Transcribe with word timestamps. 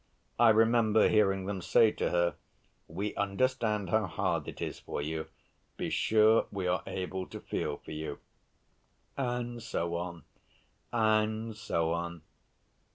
I 0.39 0.49
remember 0.49 1.07
hearing 1.07 1.45
them 1.45 1.61
say 1.61 1.91
to 1.91 2.09
her, 2.09 2.33
"We 2.87 3.13
understand 3.13 3.91
how 3.91 4.07
hard 4.07 4.47
it 4.47 4.59
is 4.59 4.79
for 4.79 4.99
you; 4.99 5.27
be 5.77 5.91
sure 5.91 6.47
we 6.51 6.65
are 6.65 6.81
able 6.87 7.27
to 7.27 7.39
feel 7.39 7.77
for 7.77 7.91
you," 7.91 8.17
and 9.15 9.61
so 9.61 9.93
on, 9.97 10.23
and 10.91 11.55
so 11.55 11.91
on. 11.93 12.23